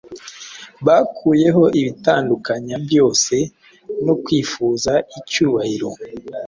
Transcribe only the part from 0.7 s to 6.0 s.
Bakuyeho ibibatandukanya byose no kwifuza icyubahiro